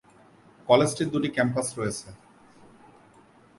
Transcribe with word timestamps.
কলেজটির 0.69 1.09
দুটি 1.13 1.29
ক্যাম্পাস 1.35 1.67
রয়েছে। 1.77 2.07